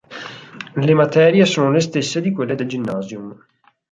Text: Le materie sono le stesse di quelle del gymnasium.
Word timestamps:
Le 0.73 0.93
materie 0.95 1.45
sono 1.45 1.69
le 1.69 1.79
stesse 1.79 2.21
di 2.21 2.31
quelle 2.31 2.55
del 2.55 2.67
gymnasium. 2.67 3.37